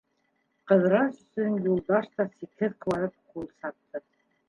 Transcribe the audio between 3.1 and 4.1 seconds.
ҡул сапты.